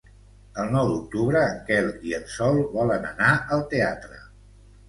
[0.63, 4.19] El nou d'octubre en Quel i en Sol volen anar al teatre.